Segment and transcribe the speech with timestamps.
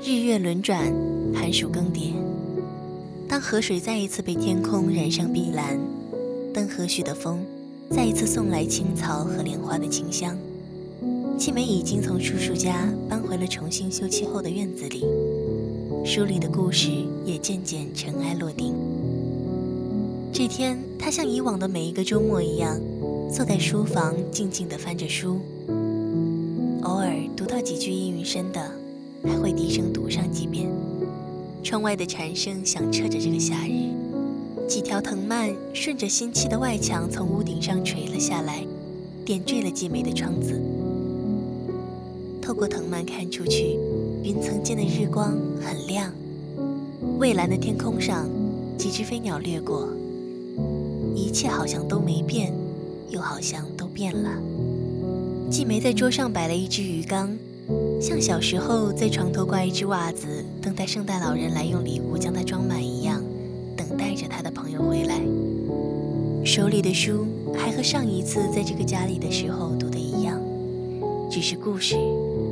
[0.00, 0.94] 日月轮转，
[1.34, 2.12] 寒暑更迭。
[3.28, 5.76] 当河水再一次被天空染上碧蓝，
[6.54, 7.44] 当和煦的风
[7.90, 10.38] 再一次送来青草和莲花的清香，
[11.36, 15.04] 季梅已经从叔叔家搬回了重新修葺后的院子里，
[16.04, 16.90] 书里的故事
[17.24, 18.74] 也渐渐尘埃落定。
[20.32, 22.80] 这天，他像以往的每一个周末一样，
[23.34, 25.40] 坐在书房静静地翻着书，
[26.82, 28.77] 偶尔读到几句氤氲声的，
[29.24, 30.68] 还会低声读上几遍。
[31.62, 33.90] 窗外的蝉声响彻着这个夏日，
[34.68, 38.64] 几条藤蔓顺着新砌的外墙从屋顶上垂了下来，
[39.24, 40.60] 点缀了季梅的窗子。
[42.40, 43.76] 透过藤蔓看出去，
[44.22, 46.12] 云层间的日光很亮，
[47.18, 48.26] 蔚蓝的天空上，
[48.78, 49.88] 几只飞鸟掠过，
[51.14, 52.54] 一切好像都没变，
[53.10, 54.30] 又好像都变了。
[55.50, 57.36] 季梅在桌上摆了一只鱼缸。
[58.00, 63.22] 像小时候在床头挂一只袜子，等待圣诞老人来用礼物将它装满一样，
[63.76, 65.20] 等待着他的朋友回来。
[66.44, 70.40] 手里的书还和上一次在这个家里的时候读的一样，
[71.30, 71.96] 只是故事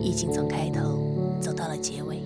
[0.03, 0.99] 已经从开头
[1.41, 2.21] 走到了结尾。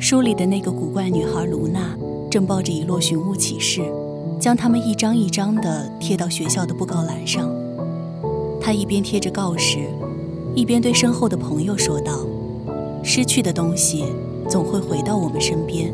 [0.00, 1.96] 书里的那个古怪女孩卢娜
[2.30, 3.82] 正抱着一摞寻物启事，
[4.40, 7.57] 将它们一张一张地贴到学校的布告栏上。
[8.68, 9.78] 她一边贴着告示，
[10.54, 12.26] 一边对身后的朋友说道
[13.02, 14.04] ：“失去的东西
[14.46, 15.90] 总会回到我们身边，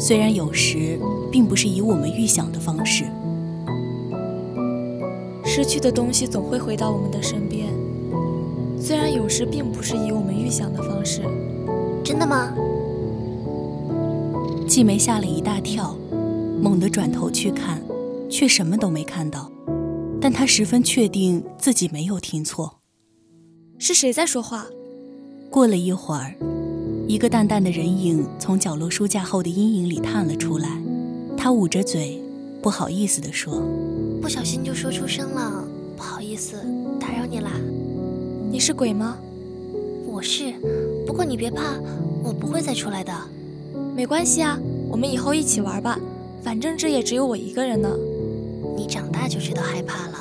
[0.00, 0.98] 虽然有时
[1.30, 3.04] 并不是以我们预想的方式。
[5.44, 7.66] 失去的东西总会回到我们的身边，
[8.80, 11.20] 虽然有时并不是以我们预想的方式。
[12.02, 12.50] 真的吗？”
[14.66, 15.94] 季梅吓了一大跳，
[16.62, 17.82] 猛地转头去看，
[18.30, 19.50] 却什么都没看到。
[20.30, 22.80] 但他十分确定自己没有听错。
[23.78, 24.66] 是谁在说话？
[25.48, 26.34] 过了一会儿，
[27.08, 30.68] 一个淡淡的人影从角落书架后的阴影里探了出来。
[31.34, 32.22] 他捂着嘴，
[32.60, 33.62] 不好意思地说
[34.20, 35.64] ：“不小心就说出声了，
[35.96, 36.56] 不好意思，
[37.00, 37.52] 打扰你啦。
[38.50, 39.16] 你是鬼吗？
[40.06, 40.52] 我是，
[41.06, 41.72] 不过你别怕，
[42.22, 43.10] 我不会再出来的。
[43.96, 45.98] 没关系啊，我们以后一起玩吧，
[46.42, 47.88] 反正这也只有我一个人呢。”
[48.78, 50.18] 你长大就知道害怕了。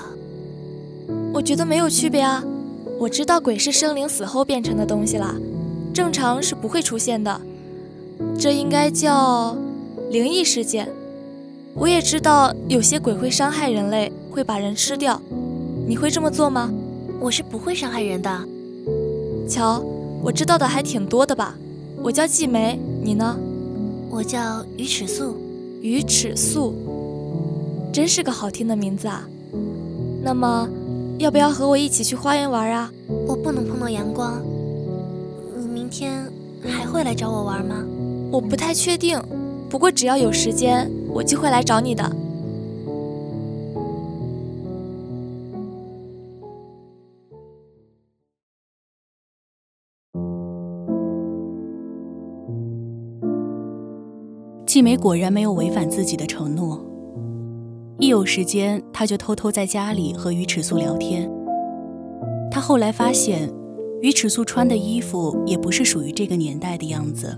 [1.31, 2.43] 我觉得没有区别啊。
[2.97, 5.35] 我知道鬼是生灵死后变成的东西啦，
[5.93, 7.39] 正常是不会出现的。
[8.39, 9.55] 这应该叫
[10.09, 10.89] 灵异事件。
[11.75, 15.21] 我也知道有些鬼会伤害人类，会把人吃掉。
[15.87, 16.71] 你会这么做吗？
[17.19, 18.43] 我是不会伤害人的。
[19.47, 19.79] 瞧，
[20.23, 21.55] 我知道的还挺多的吧？
[22.01, 23.37] 我叫季梅，你呢？
[24.09, 25.37] 我叫于尺素。
[25.79, 26.73] 于尺素。
[27.97, 29.27] 真是个好听的名字啊！
[30.21, 30.69] 那么，
[31.17, 32.91] 要不要和我一起去花园玩啊？
[33.27, 34.39] 我不能碰到阳光。
[35.57, 36.31] 你明天
[36.61, 37.83] 还会来找我玩吗？
[38.31, 39.19] 我不太确定，
[39.67, 42.07] 不过只要有时间，我就会来找你的。
[54.67, 56.86] 季梅果然没有违反自己的承诺。
[57.99, 61.27] 一有时间，他就偷偷在家里和于尺素聊天。
[62.51, 63.51] 他后来发现，
[64.01, 67.35] 于尺素穿的衣服也不是属于这个年代的样子，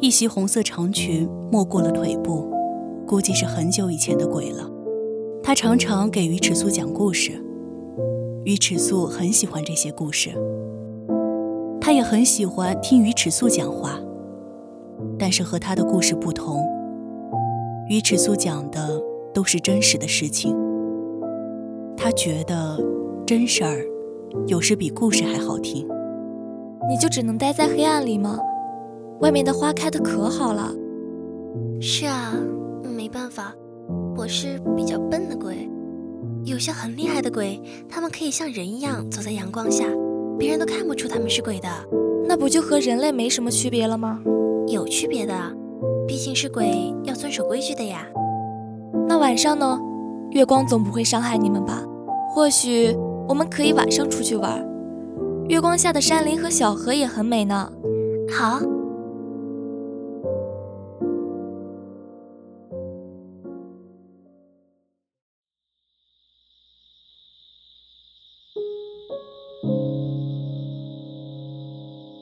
[0.00, 2.50] 一袭红色长裙没过了腿部，
[3.06, 4.68] 估计是很久以前的鬼了。
[5.40, 7.40] 他常常给于尺素讲故事，
[8.44, 10.30] 于尺素很喜欢这些故事。
[11.80, 14.00] 他也很喜欢听于尺素讲话，
[15.16, 16.60] 但是和他的故事不同，
[17.88, 19.09] 于尺素讲的。
[19.32, 20.56] 都是真实的事情。
[21.96, 22.78] 他觉得
[23.26, 23.84] 真事儿
[24.46, 25.86] 有时比故事还好听。
[26.88, 28.38] 你就只能待在黑暗里吗？
[29.20, 30.72] 外面的花开的可好了。
[31.80, 32.32] 是啊，
[32.96, 33.54] 没办法，
[34.16, 35.68] 我是比较笨的鬼。
[36.44, 39.84] 有些很厉害的鬼，他们可以像人一样走在阳光下，
[40.38, 41.68] 别人都看不出他们是鬼的。
[42.26, 44.20] 那不就和人类没什么区别了吗？
[44.66, 45.34] 有区别的，
[46.08, 48.06] 毕竟是鬼，要遵守规矩的呀。
[49.10, 49.76] 那晚上呢？
[50.30, 51.82] 月光总不会伤害你们吧？
[52.32, 52.96] 或许
[53.26, 54.64] 我们可以晚上出去玩。
[55.48, 57.72] 月光下的山林和小河也很美呢。
[58.32, 58.60] 好。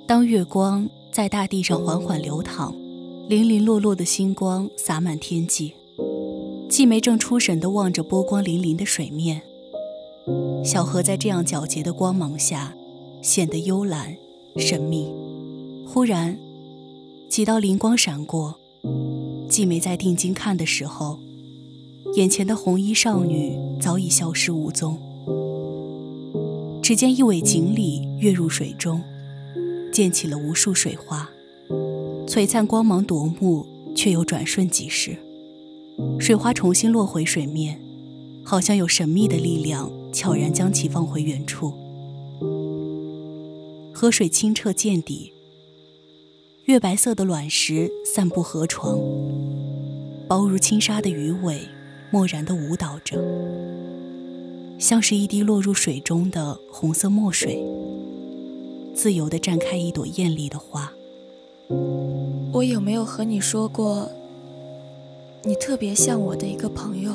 [0.07, 2.75] 当月光在大地上缓缓流淌，
[3.29, 5.75] 零零落落的星光洒满天际。
[6.69, 9.41] 季梅正出神地望着波光粼粼的水面，
[10.63, 12.75] 小河在这样皎洁的光芒下，
[13.23, 14.15] 显得幽蓝
[14.57, 15.11] 神秘。
[15.87, 16.39] 忽然，
[17.31, 18.55] 几道灵光闪过，
[19.49, 21.19] 季梅在定睛看的时候，
[22.15, 24.99] 眼前的红衣少女早已消失无踪。
[26.83, 29.03] 只见一尾锦鲤跃入水中，
[29.91, 31.31] 溅起了无数水花，
[32.27, 33.67] 璀璨光芒夺目，
[33.97, 35.17] 却又转瞬即逝。
[36.19, 37.81] 水花重新落回水面，
[38.45, 41.73] 好像有神秘的力量悄然将其放回原处。
[43.95, 45.33] 河水清澈见底，
[46.67, 48.99] 月白色的卵石散布河床，
[50.29, 51.63] 薄如轻纱的鱼尾
[52.11, 53.23] 漠然地舞蹈着。
[54.79, 57.61] 像是一滴落入水中的红色墨水，
[58.95, 60.93] 自由地绽开一朵艳丽的花。
[62.53, 64.09] 我有没有和你说过，
[65.45, 67.13] 你特别像我的一个朋友？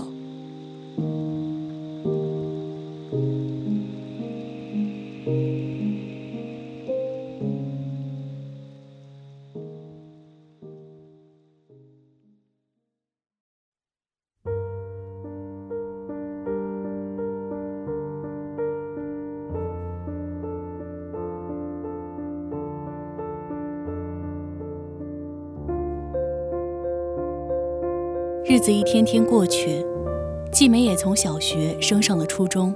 [28.54, 29.84] 日子一天天过去，
[30.52, 32.72] 季梅也从小学升上了初中。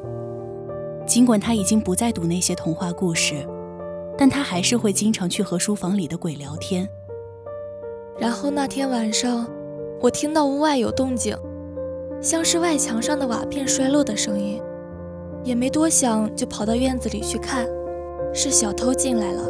[1.06, 3.48] 尽管她已经不再读那些童话故事，
[4.18, 6.90] 但她还是会经常去和书房里的鬼聊天。
[8.18, 9.48] 然后那天晚上，
[10.02, 11.38] 我听到屋外有动静，
[12.20, 14.60] 像是外墙上的瓦片摔落的声音，
[15.44, 17.68] 也没多想就跑到院子里去看，
[18.34, 19.44] 是小偷进来了。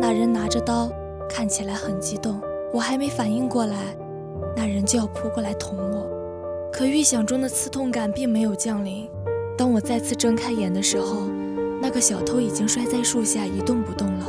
[0.00, 0.90] 那人拿着刀，
[1.28, 2.40] 看起来很激动，
[2.72, 3.96] 我还没反应过来。
[4.58, 6.10] 那人就要扑过来捅我，
[6.72, 9.08] 可预想中的刺痛感并没有降临。
[9.56, 11.28] 当我再次睁开眼的时候，
[11.80, 14.26] 那个小偷已经摔在树下一动不动了。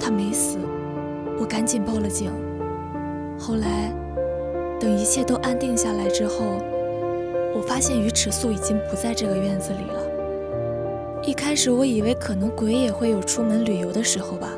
[0.00, 0.58] 他没死，
[1.38, 2.32] 我赶紧报了警。
[3.38, 3.94] 后来，
[4.80, 6.60] 等一切都安定下来之后，
[7.54, 11.22] 我发现鱼尺素已经不在这个院子里了。
[11.22, 14.50] 一开始我以为可能鬼也会有出门旅游的时候吧，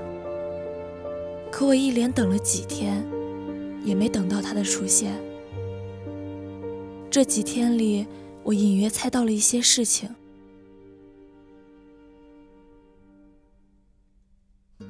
[1.51, 3.07] 可我一连等了几天。
[3.85, 5.13] 也没等到他的出现。
[7.11, 8.07] 这几天里，
[8.43, 10.09] 我隐约猜到了一些事情。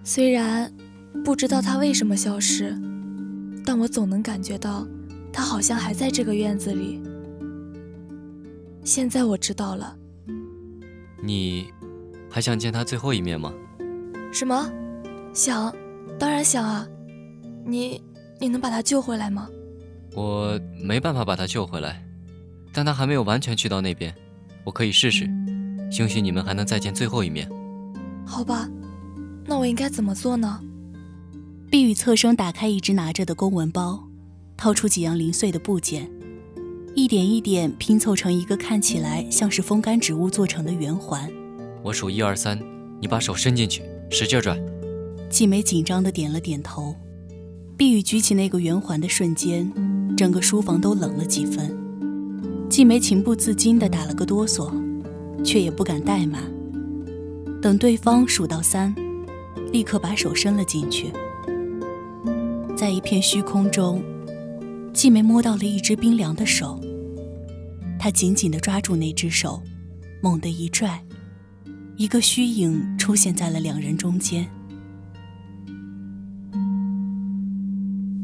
[0.03, 0.73] 虽然
[1.25, 2.77] 不知道他为什么消失，
[3.65, 4.87] 但我总能感觉到
[5.33, 7.01] 他好像还在这个院子里。
[8.85, 9.97] 现在我知道了。
[11.23, 11.73] 你
[12.31, 13.53] 还想见他最后一面吗？
[14.33, 14.71] 什么？
[15.33, 15.75] 想，
[16.19, 16.87] 当然想啊。
[17.65, 18.03] 你。
[18.41, 19.49] 你能把他救回来吗？
[20.15, 22.03] 我没办法把他救回来，
[22.73, 24.15] 但他还没有完全去到那边，
[24.65, 25.29] 我可以试试，
[25.91, 27.49] 兴许你们还能再见最后一面。
[28.25, 28.69] 好吧，
[29.45, 30.61] 那我应该怎么做呢？
[31.71, 34.09] 碧雨侧身打开一直拿着的公文包，
[34.57, 36.11] 掏出几样零碎的部件，
[36.95, 41.31] 一点一点拼凑成一个看起来像是风干植物做成的圆环。
[41.83, 42.59] 我数一二三，
[43.01, 44.59] 你把手伸进去，使劲拽。
[45.29, 46.97] 季梅紧张的点了点头。
[47.79, 49.73] 碧宇举起那个圆环的瞬间，
[50.17, 51.79] 整个书房都冷了几分。
[52.69, 54.69] 季梅情不自禁地打了个哆嗦，
[55.45, 56.43] 却也不敢怠慢。
[57.63, 58.93] 等对方数到三，
[59.71, 61.13] 立刻把手伸了进去。
[62.77, 64.03] 在一片虚空中，
[64.93, 66.81] 季梅摸到了一只冰凉的手。
[67.97, 69.63] 她紧紧地抓住那只手，
[70.21, 71.01] 猛地一拽，
[71.97, 74.51] 一个虚影出现在了两人中间。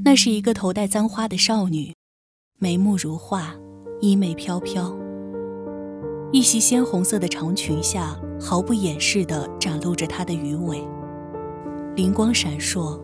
[0.07, 1.95] 那是一个头戴簪花的少女，
[2.59, 3.55] 眉目如画，
[4.03, 4.95] 衣袂飘飘。
[6.31, 10.87] 一袭鲜红色的长裙下，毫不掩饰地展露着她的鱼尾，
[11.97, 13.01] 灵光闪烁，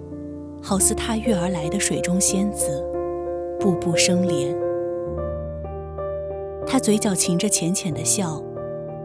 [0.62, 2.84] 好似踏月而来的水中仙子，
[3.58, 4.54] 步步生莲。
[6.66, 8.44] 她嘴角噙着浅浅的笑，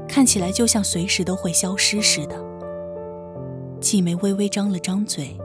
[0.05, 2.35] 看起来就像随时都会消失似的。
[3.79, 5.37] 季梅微微张了张嘴，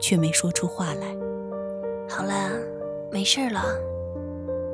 [0.00, 1.23] 却没说出话来。
[2.16, 2.48] 好了，
[3.10, 3.60] 没事了。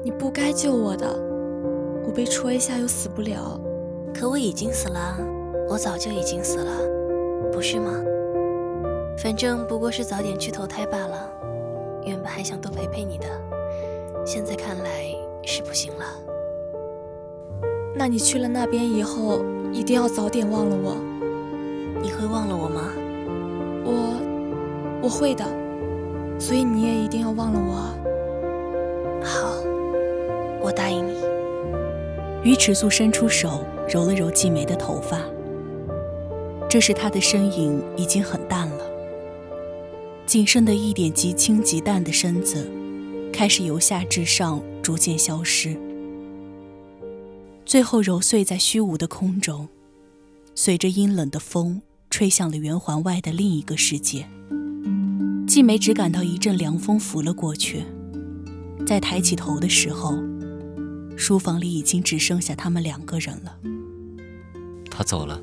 [0.05, 1.07] 你不该救我的，
[2.07, 3.59] 我被戳一下又死不了。
[4.13, 5.17] 可我已经死了，
[5.67, 6.71] 我早就已经死了，
[7.51, 7.95] 不是吗？
[9.17, 11.33] 反正不过是早点去投胎罢了。
[12.05, 13.25] 原本还想多陪陪你的，
[14.23, 15.07] 现在看来
[15.43, 16.05] 是不行了。
[17.97, 19.41] 那你去了那边以后，
[19.73, 20.95] 一定要早点忘了我。
[22.03, 22.93] 你会忘了我吗？
[23.87, 25.43] 我，我会的。
[26.41, 27.75] 所以你也一定要忘了我。
[29.23, 29.63] 好，
[30.61, 31.21] 我答应你。
[32.43, 35.21] 于尺素伸出手揉了揉季梅的头发。
[36.69, 38.85] 这时她的身影已经很淡了，
[40.25, 42.67] 仅剩的一点极轻极淡的身子，
[43.33, 45.77] 开始由下至上逐渐消失，
[47.67, 49.69] 最后揉碎在虚无的空中，
[50.55, 54.27] 随着阴冷的风吹向了圆环外的另一个世界。
[55.51, 57.85] 季梅只感到一阵凉风拂了过去，
[58.87, 60.17] 在抬起头的时候，
[61.17, 63.57] 书房里已经只剩下他们两个人了。
[64.89, 65.43] 他走了。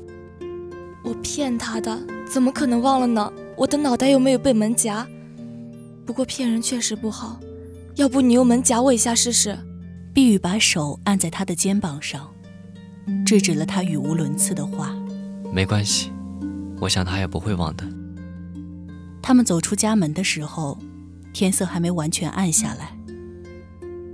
[1.04, 3.30] 我骗他的，怎么可能忘了呢？
[3.54, 5.06] 我的脑袋又没有被门夹。
[6.06, 7.38] 不过骗人确实不好，
[7.96, 9.58] 要不你用门夹我一下试试？
[10.14, 12.30] 碧宇把手按在他的肩膀上，
[13.26, 14.96] 制止了他语无伦次的话。
[15.52, 16.10] 没关系，
[16.80, 17.84] 我想他也不会忘的。
[19.28, 20.78] 他们走出家门的时候，
[21.34, 22.96] 天色还没完全暗下来。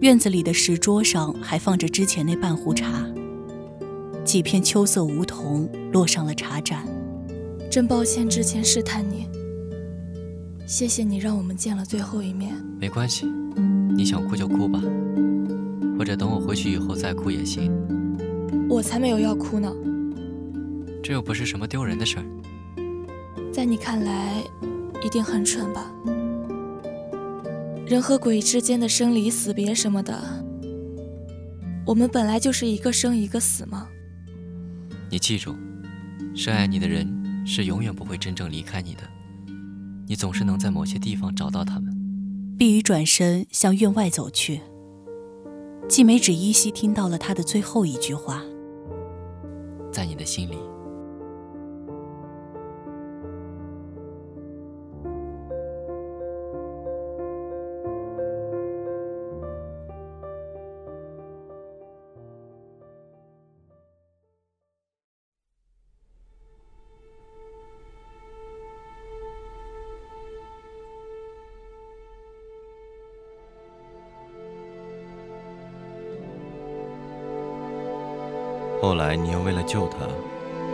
[0.00, 3.06] 院子里的石桌上还放着之前那半壶茶。
[4.24, 6.84] 几片秋色梧桐落上了茶盏。
[7.70, 9.28] 真抱歉之前试探你。
[10.66, 12.52] 谢谢你让我们见了最后一面。
[12.80, 13.24] 没关系，
[13.96, 14.82] 你想哭就哭吧，
[15.96, 17.70] 或者等我回去以后再哭也行。
[18.68, 19.72] 我才没有要哭呢。
[21.04, 22.24] 这又不是什么丢人的事儿。
[23.52, 24.42] 在你看来，
[25.04, 25.92] 一定很蠢吧？
[27.86, 30.18] 人和鬼之间的生离死别什么的，
[31.86, 33.86] 我们本来就是一个生一个死嘛？
[35.10, 35.54] 你记住，
[36.34, 37.06] 深爱你的人
[37.46, 39.02] 是永远不会真正离开你的，
[40.08, 41.94] 你总是能在某些地方找到他们。
[42.56, 44.62] 碧宇转身向院外走去，
[45.86, 48.42] 季梅只依稀听到了他的最后一句话
[49.92, 50.56] ：“在你的心里。”
[78.84, 79.96] 后来你又为了救他，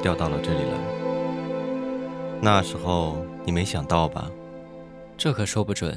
[0.02, 0.76] 掉到了这里来。
[2.40, 4.28] 那时候你没想到吧？
[5.16, 5.96] 这可说不准。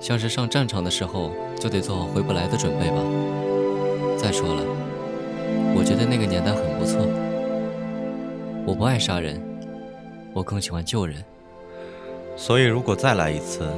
[0.00, 2.96] 像是上战场的时候，就得做好回不来的准备吧。
[4.16, 4.62] 再说了，
[5.76, 7.06] 我觉得那个年代很不错。
[8.66, 9.38] 我不爱杀人，
[10.32, 11.22] 我更喜欢救人。
[12.36, 13.68] 所以如果再来一次，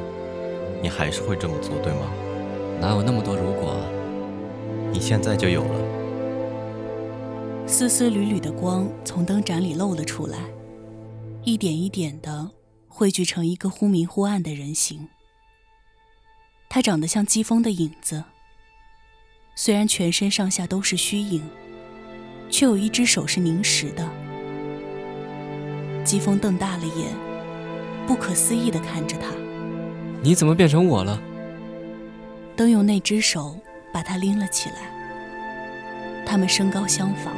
[0.81, 1.99] 你还是会这么做，对吗？
[2.81, 3.75] 哪有那么多如果？
[4.93, 5.88] 你现在就有了。
[7.71, 10.39] 丝丝缕缕的光从灯盏里露了出来，
[11.45, 12.51] 一点一点的
[12.89, 15.07] 汇聚成一个忽明忽暗的人形。
[16.71, 18.25] 他长得像季风的影子，
[19.55, 21.47] 虽然全身上下都是虚影，
[22.49, 24.09] 却有一只手是凝实的。
[26.05, 27.15] 季风瞪大了眼，
[28.07, 29.29] 不可思议的看着他
[30.25, 31.21] ：“你怎么变成我了？”
[32.57, 33.61] 灯用那只手
[33.93, 36.25] 把他拎了起来。
[36.25, 37.37] 他们身高相仿。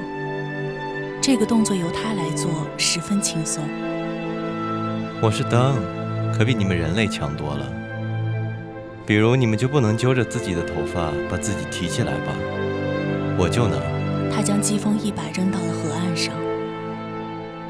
[1.22, 3.62] 这个动作由他来做，十分轻松。
[5.20, 5.76] 我是灯，
[6.32, 7.70] 可比你们人类强多了。
[9.06, 12.32] 比如你们就不能揪着自己的头发把自己提起来吧？
[13.38, 13.78] 我就能。
[14.32, 16.34] 他将季风一把扔到了河岸上，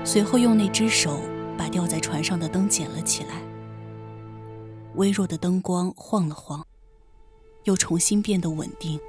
[0.05, 1.21] 随后用那只手
[1.59, 3.43] 把吊在船上的灯捡了起来。
[4.95, 6.65] 微弱的灯光晃了晃，
[7.65, 9.01] 又重新变得稳定。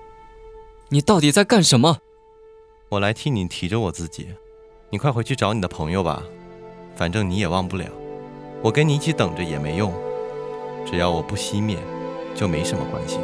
[0.89, 1.99] 你到底在干什么？
[2.91, 4.27] 我来替你提着我自己，
[4.89, 6.21] 你快回去找你的朋友吧，
[6.93, 7.85] 反正你也忘不了。
[8.61, 9.93] 我跟你一起等着也没用，
[10.85, 11.77] 只要我不熄灭，
[12.35, 13.17] 就没什么关系。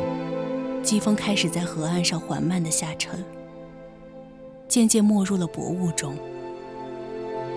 [0.82, 3.22] 季风开始在河岸上缓慢的下沉，
[4.70, 6.16] 渐渐没入了薄雾中，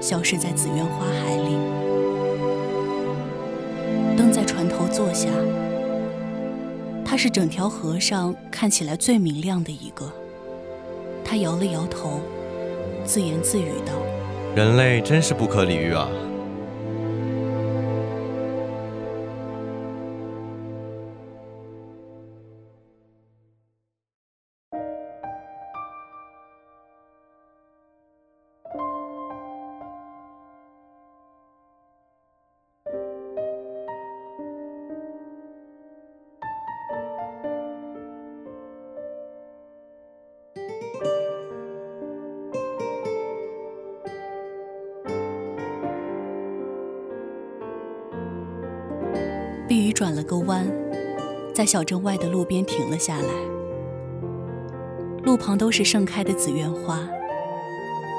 [0.01, 1.55] 消失在紫苑花海里。
[4.17, 5.29] 灯在船头坐下，
[7.05, 10.13] 他是整条河上看起来最明亮的一个。
[11.31, 12.21] 他摇了摇头，
[13.05, 13.93] 自言自语道
[14.57, 16.09] ：“人类真是不可理喻啊。”
[49.81, 50.71] 碧宇转了个弯，
[51.55, 53.29] 在小镇外的路边停了下来。
[55.23, 56.99] 路旁都是盛开的紫苑花，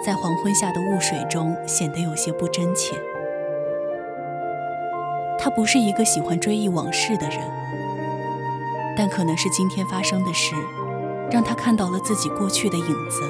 [0.03, 2.95] 在黄昏下的雾水中显得有些不真切。
[5.37, 7.39] 他不是一个喜欢追忆往事的人，
[8.97, 10.55] 但可能是今天发生的事，
[11.29, 13.21] 让他看到了自己过去的影子，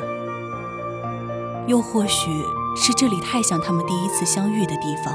[1.68, 2.32] 又或许
[2.78, 5.14] 是这里太像他们第一次相遇的地方，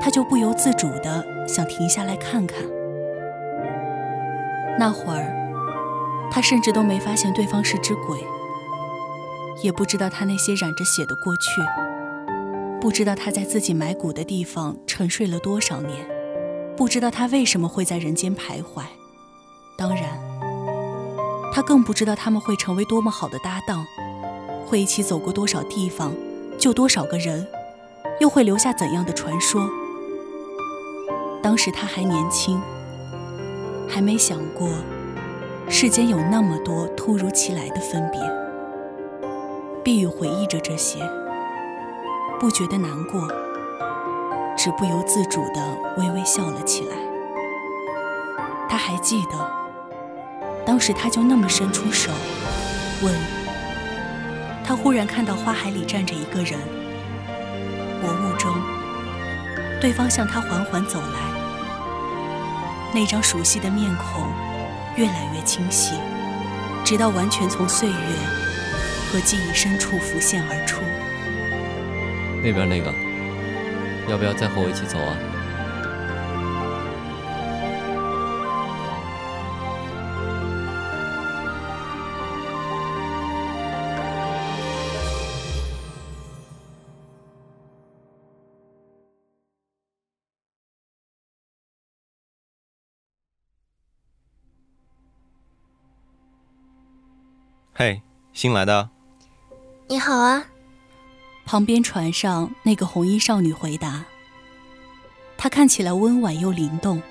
[0.00, 2.58] 他就不由自主的想停下来看看。
[4.78, 5.32] 那会儿，
[6.30, 8.18] 他甚至都没发现对方是只鬼，
[9.62, 11.62] 也不知道他那些染着血的过去。
[12.78, 16.06] 不知道他在自己埋骨的地方沉睡了多少年，
[16.76, 18.82] 不知道他为什么会在人间徘徊。
[19.78, 20.18] 当然，
[21.52, 23.84] 他更不知道他们会成为多么好的搭档，
[24.66, 26.12] 会一起走过多少地方，
[26.58, 27.46] 救多少个人，
[28.20, 29.66] 又会留下怎样的传说。
[31.46, 32.60] 当时他还年轻，
[33.88, 34.68] 还没想过
[35.68, 38.20] 世间有那么多突如其来的分别。
[39.84, 40.98] 碧玉回忆着这些。
[42.40, 43.28] 不觉得难过，
[44.58, 46.96] 只不由自主地微微笑了起来。
[48.68, 49.38] 他还记得，
[50.66, 52.10] 当时他就那么伸出手，
[53.04, 53.14] 问。
[54.64, 56.58] 他忽然看到花海里站着一个人，
[58.02, 58.52] 薄雾中，
[59.80, 61.18] 对方向他缓缓走来，
[62.94, 64.32] 那张熟悉的面孔
[64.96, 65.94] 越来越清晰，
[66.82, 67.96] 直到完全从岁月
[69.12, 70.80] 和记忆深处浮现而出。
[72.42, 72.92] 那边那个，
[74.10, 75.14] 要不要再和我一起走啊？
[97.78, 98.00] 嘿，
[98.32, 98.88] 新来的。
[99.86, 100.46] 你好啊。
[101.44, 104.02] 旁边船上那个红衣少女回答
[105.36, 107.02] ：“她看起来温婉又灵动，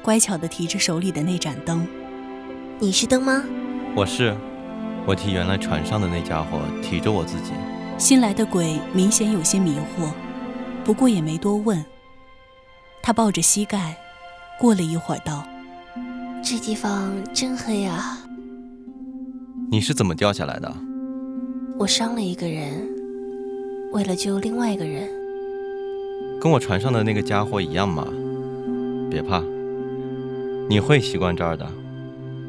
[0.00, 1.84] 乖巧地提着手里的那盏灯。
[2.78, 3.42] 你是灯吗？
[3.96, 4.36] 我是，
[5.04, 7.50] 我替原来船上的那家伙提着我自己。
[7.98, 10.12] 新来的鬼明显有些迷惑，
[10.84, 11.84] 不过也没多问。
[13.02, 13.96] 他抱着膝盖，
[14.60, 15.44] 过了一会儿道
[16.40, 18.20] ：‘这地方真黑啊。’
[19.72, 20.70] 你是怎么掉下来的？
[21.78, 22.86] 我伤了一个人。”
[23.94, 25.08] 为了救另外一个人，
[26.38, 28.06] 跟我船上的那个家伙一样嘛。
[29.10, 29.42] 别怕，
[30.68, 31.66] 你会习惯这儿的。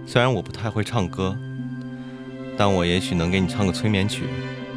[0.06, 1.34] 虽然我不太会唱歌，
[2.58, 4.26] 但我也许能给你唱个催眠曲。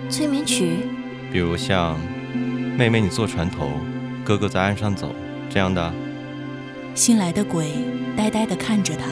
[0.08, 0.86] 催眠曲？
[1.32, 1.98] 比如像
[2.78, 3.68] “妹妹你坐船头，
[4.24, 5.12] 哥哥在岸上走”
[5.50, 5.92] 这样的。
[6.94, 7.72] 新来的鬼
[8.16, 9.08] 呆呆地看着他，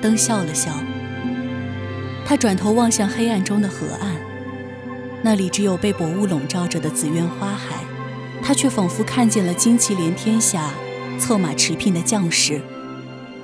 [0.00, 0.72] 灯笑了笑。
[2.24, 4.16] 他转头望向黑暗中的河岸。
[5.22, 7.82] 那里只有被薄雾笼罩着的紫苑花海，
[8.42, 10.70] 他却仿佛看见了旌旗连天下、
[11.18, 12.60] 策马驰骋的将士，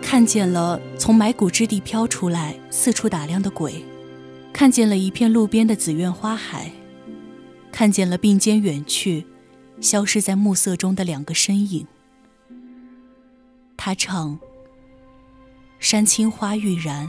[0.02, 3.82] 看见了从埋骨之地飘出来四处打量的鬼，
[4.52, 6.70] 看见了一片路边的紫苑花海，
[7.72, 9.24] 看见了并肩远去、
[9.80, 11.86] 消失在暮色中的两个身影。
[13.78, 14.38] 他唱
[15.80, 17.08] ：“山青花欲燃，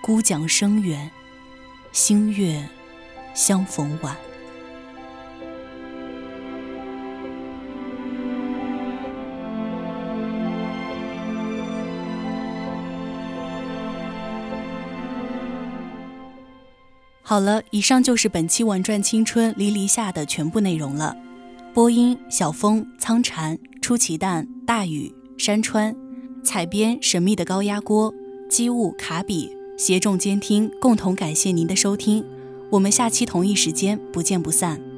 [0.00, 1.10] 孤桨声远，
[1.92, 2.62] 星月。”
[3.32, 4.16] 相逢晚。
[17.22, 21.16] 好了，以上就是本期《玩转青春离离夏》的全部内容了。
[21.72, 25.94] 播音：小风、苍蝉、出奇蛋、大雨、山川；
[26.42, 28.12] 采编：神秘的高压锅、
[28.48, 29.48] 机务、卡比；
[29.80, 32.22] 协众监听，共同感谢您的收听。
[32.68, 34.89] 我们下期同一时间不见不散。